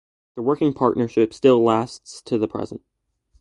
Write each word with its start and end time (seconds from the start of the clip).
Their 0.33 0.43
working 0.43 0.73
partnership 0.73 1.31
still 1.31 1.63
lasts 1.63 2.23
to 2.23 2.39
the 2.39 2.47
present. 2.47 2.81